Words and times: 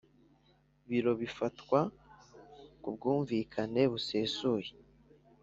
Biro 0.87 1.11
bifatwa 1.21 1.79
ku 2.81 2.87
bwumvikane 2.95 3.81
busesuye 3.91 4.69